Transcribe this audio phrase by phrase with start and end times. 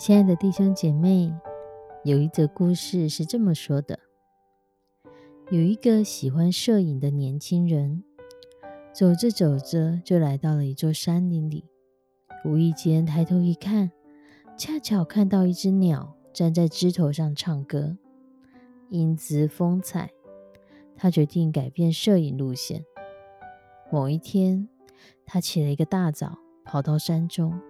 [0.00, 1.30] 亲爱的弟兄姐妹，
[2.04, 3.98] 有一则故事是这么说的：
[5.50, 8.02] 有一个喜欢摄影的年轻人，
[8.94, 11.66] 走着走着就来到了一座山林里，
[12.46, 13.90] 无意间抬头一看，
[14.56, 17.98] 恰巧看到一只鸟站在枝头上唱歌，
[18.88, 20.10] 英姿风采。
[20.96, 22.86] 他决定改变摄影路线。
[23.92, 24.66] 某一天，
[25.26, 27.60] 他起了一个大早，跑到山中，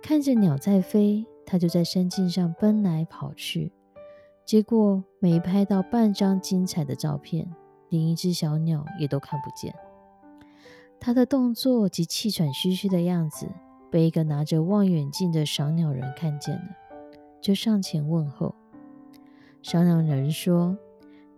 [0.00, 1.26] 看着鸟在飞。
[1.50, 3.72] 他就在山径上奔来跑去，
[4.44, 7.52] 结果没拍到半张精彩的照片，
[7.88, 9.74] 连一只小鸟也都看不见。
[11.00, 13.48] 他的动作及气喘吁吁的样子
[13.90, 16.62] 被一个拿着望远镜的赏鸟人看见了，
[17.40, 18.54] 就上前问候。
[19.60, 20.78] 赏鸟人说：“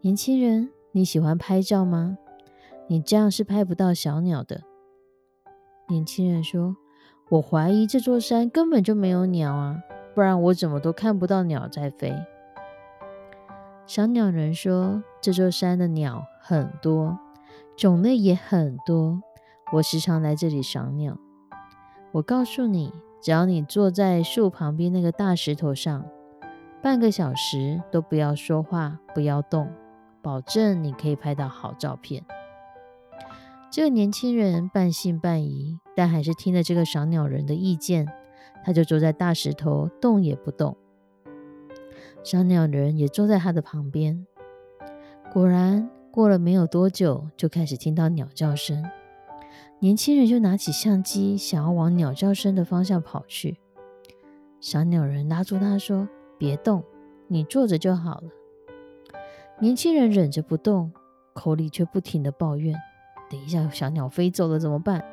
[0.03, 2.19] 年轻人，你喜欢拍照吗？
[2.87, 4.61] 你这样是拍不到小鸟的。”
[5.89, 6.77] 年轻人说
[7.31, 9.81] ：“我怀疑这座山根本就没有鸟啊。”
[10.15, 12.15] 不然我怎么都看不到鸟在飞。
[13.87, 17.19] 小鸟人说：“这座山的鸟很多，
[17.77, 19.21] 种类也很多。
[19.72, 21.19] 我时常来这里赏鸟。
[22.12, 26.05] 我告诉你，只要你坐在树旁边那个大石头上，
[26.83, 29.72] 半个小时都不要说话，不要动，
[30.22, 32.25] 保证你可以拍到好照片。”
[33.71, 38.06] 这个年轻人半信半疑，但还是听了这个赏鸟人的意见。
[38.64, 40.76] 他就坐在大石头，动也不动。
[42.22, 44.26] 小鸟人也坐在他的旁边。
[45.32, 48.84] 果然，过了没有多久，就开始听到鸟叫声。
[49.80, 53.58] 年轻人就拿起相机，想要往鸟叫声的方向跑去。
[54.60, 56.84] 小鸟人拉住他说：“别动，
[57.26, 58.28] 你坐着就好了。”
[59.59, 60.92] 年轻人忍着不动，
[61.32, 62.78] 口里却不停的抱怨
[63.28, 65.04] ：“等一下，小鸟飞走了怎么办？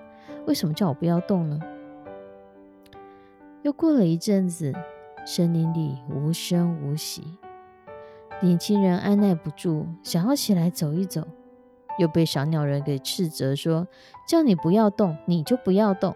[0.46, 1.60] 为什么叫我不要动呢？”
[3.62, 4.74] 又过了一阵子，
[5.26, 7.38] 森林里无声无息。
[8.42, 11.28] 年轻人按耐不住，想要起来走一走，
[11.98, 13.86] 又被小鸟人给斥责说
[14.26, 16.16] ：“叫你不要动，你就不要动。”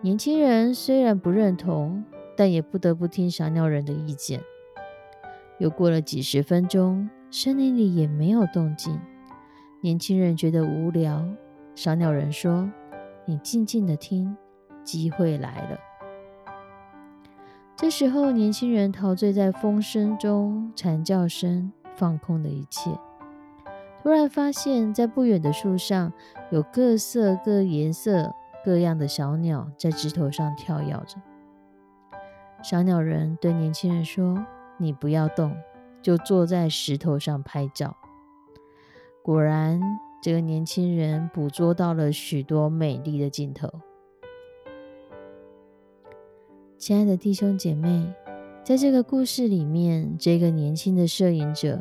[0.00, 2.02] 年轻人虽然不认同，
[2.36, 4.40] 但也不得不听小鸟人的意见。
[5.58, 8.98] 又过了几十分钟，森林里也没有动静。
[9.82, 11.22] 年轻人觉得无聊，
[11.74, 12.70] 小鸟人说
[13.26, 14.34] ：“你静静的听。”
[14.86, 15.78] 机会来了。
[17.76, 22.90] 这时候，年轻人陶醉在风声中、蝉叫声，放空了一切。
[24.02, 26.12] 突然发现，在不远的树上，
[26.50, 28.32] 有各色各颜色、
[28.64, 31.20] 各样的小鸟在枝头上跳跃着。
[32.62, 34.46] 小鸟人对年轻人说
[34.78, 35.54] ：“你不要动，
[36.00, 37.96] 就坐在石头上拍照。”
[39.22, 39.80] 果然，
[40.22, 43.68] 这个年轻人捕捉到了许多美丽的镜头。
[46.78, 48.06] 亲爱的弟兄姐妹，
[48.62, 51.80] 在这个故事里面，这个年轻的摄影者，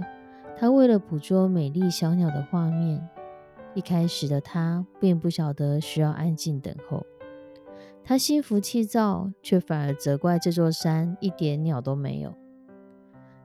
[0.57, 3.05] 他为了捕捉美丽小鸟的画面，
[3.73, 7.05] 一开始的他并不晓得需要安静等候，
[8.05, 12.33] 他心浮气躁，却反而责怪这座山一点鸟都没有。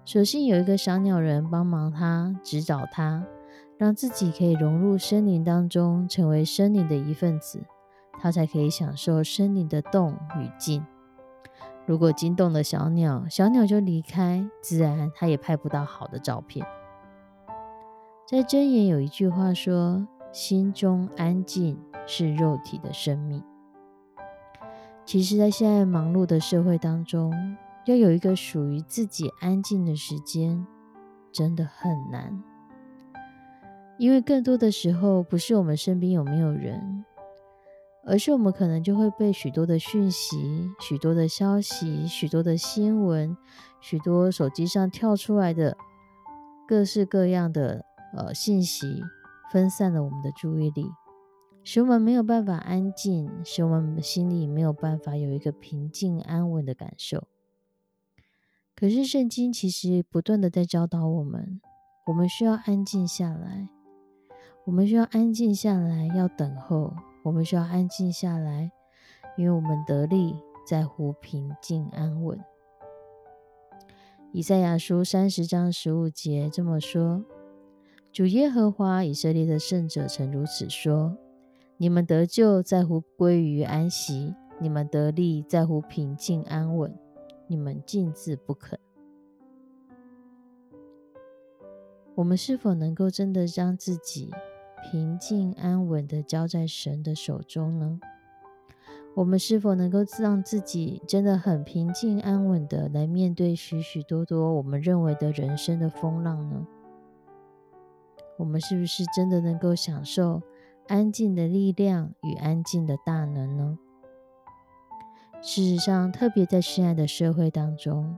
[0.05, 3.27] 所幸有一个赏鸟人帮忙他指导他，
[3.77, 7.61] 让自己可以融入森林当中，成为森林的一份子，
[8.21, 10.87] 他才可以享受森林的动与静。
[11.87, 16.65] 如果惊动了小鸟，小鸟就离开，自然它也拍不到好的照片。
[18.29, 23.43] 在箴言有一句话说：“心中安静是肉体的生命。”
[25.05, 27.33] 其实，在现在忙碌的社会当中，
[27.87, 30.65] 要有一个属于自己安静的时间，
[31.33, 32.41] 真的很难。
[33.99, 37.05] 因为更多的时候，不是我们身边有没有人。
[38.11, 43.37] 而是我们可能就会被许多的讯息、许多的消息、许多的新闻、
[43.81, 45.77] 许多手机上跳出来的
[46.67, 47.85] 各式各样的
[48.17, 49.01] 呃信息，
[49.53, 50.91] 分散了我们的注意力，
[51.63, 57.29] 使我们没有办法安静，使我们心里没有办法有一个平静安稳的感受。
[58.75, 61.61] 可是圣经其实不断的在教导我们，
[62.09, 63.69] 我们需要安静下来，
[64.65, 66.93] 我们需要安静下来，要等候。
[67.23, 68.73] 我们需要安静下来，
[69.37, 70.35] 因为我们得力
[70.67, 72.39] 在乎平静安稳。
[74.33, 77.25] 以赛亚书三十章十五节这么说
[78.13, 81.17] ：“主耶和华以色列的圣者曾如此说：
[81.77, 86.97] 你们得救在乎归于安息，你们得力在乎平静安稳，
[87.49, 88.79] 你们静自不肯。”
[92.15, 94.31] 我们是否能够真的让自己？
[94.83, 98.01] 平静安稳的交在神的手中呢？
[99.15, 106.67] 我们是否能够让自己真的很平静安稳的来面对许许多多我们认为的人生的风浪呢？
[108.39, 110.41] 我们是不是真的能够享受
[110.87, 113.79] 安静的力量与安静的大能呢？
[115.43, 118.17] 事实上，特别在现在的社会当中，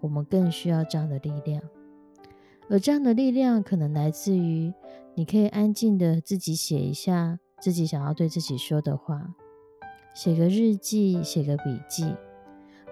[0.00, 1.62] 我们更需要这样的力量。
[2.70, 4.72] 而这样的力量可能来自于，
[5.18, 9.34] 你可以安静的自己写一下自己想要对自己说的话，
[10.14, 12.14] 写个日记，写个笔记，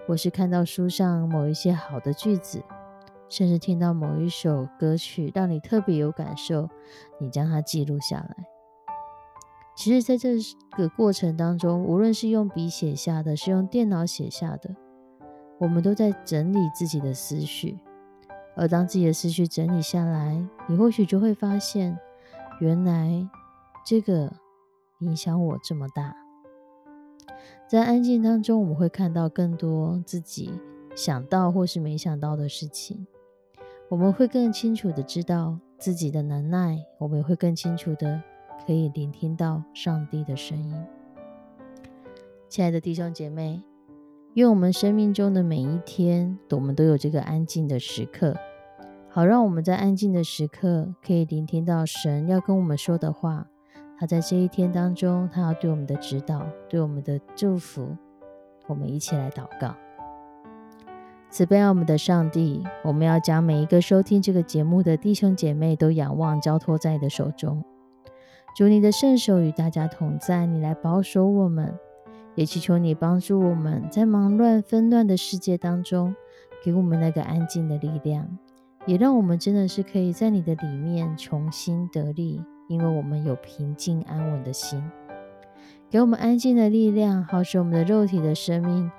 [0.05, 2.61] 或是看到书上某一些好的句子，
[3.29, 6.67] 甚至听到某一首歌曲让你特别有感受，
[7.17, 8.35] 你将它记录下来。
[9.77, 10.35] 其实，在这
[10.75, 14.75] 个过程当中，无论是用笔写下的，是用电脑写下的，
[15.59, 17.77] 我们都在整理自己的思绪。
[18.57, 21.97] 而当自己的思绪整理下来，你或许就会发现，
[22.59, 23.29] 原来
[23.85, 24.33] 这个
[24.99, 26.15] 影响我这么大。
[27.67, 30.51] 在安静当中，我们会看到更多自己
[30.95, 33.05] 想到或是没想到的事情。
[33.89, 38.21] 我们会更清楚的知道自己的能耐，我们也会更清楚的
[38.65, 40.73] 可以聆听到上帝的声音。
[42.49, 43.61] 亲爱的弟兄姐妹，
[44.33, 48.35] 愿我们生命中的每一天，我们都有这个安静的时刻。
[49.17, 53.47] 好，让我们在安静的时刻可以聆听到神要跟我们说的话。
[53.99, 57.97] 他在这一天当中，他要对我们的指导，对我们的祝福。
[58.67, 59.73] 我们一起来祷告：
[61.31, 67.65] 慈悲爱我们的上帝，我们要将每一个收听这个节目的弟兄姐妹都仰望交托在你的手中。
[68.55, 71.73] 主你的圣手与大家同在，你来保守我们，
[72.35, 76.15] 也祈求你帮助我们在忙乱纷乱的世界当中，
[76.63, 78.37] 给我们那个安静的力量。
[78.87, 84.81] 也让我们真的是可以在你的里面重新得力，因为我们有平静安稳的心，
[85.89, 88.89] 给我们安静的力量，好使我们的肉体的生命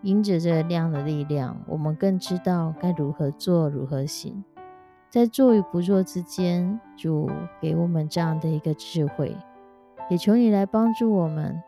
[0.00, 4.44] 因着这样的力量，我们更知道该如何做，如何行，
[5.10, 7.28] 在做与不做之间，主
[7.60, 9.36] 给我们这样的一个智慧，
[10.08, 11.60] 也求你来帮助我们，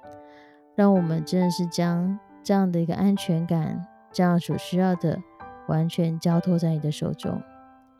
[0.77, 5.21] 让我们真的是将这样的一个安全感，这样所需要的，
[5.67, 7.43] 完全交托在你的手中。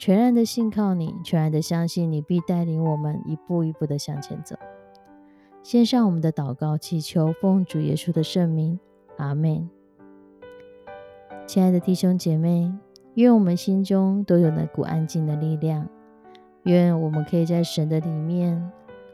[0.05, 4.55] 全然的信靠你，全然的相信你必带领我们一步一步的向前走。
[5.63, 8.79] 献上我们的祷告，祈求奉主耶稣的圣名，
[9.17, 9.67] 阿门。
[11.47, 12.71] 亲爱的弟兄姐妹，
[13.15, 15.89] 愿我们心中都有那股安静的力量，
[16.65, 18.71] 愿我们可以在神的里面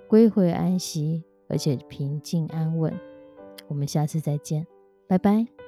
[0.08, 2.92] 归回安息，而且平静安稳。
[3.68, 4.66] 我们下次再见，
[5.06, 5.59] 拜拜。